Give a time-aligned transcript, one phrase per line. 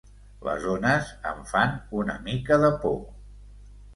[0.45, 2.99] Les ones em fan una mica de por.